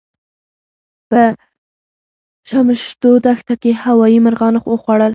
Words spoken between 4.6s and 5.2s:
وخوړل.